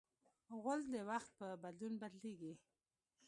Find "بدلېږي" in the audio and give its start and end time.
2.01-2.53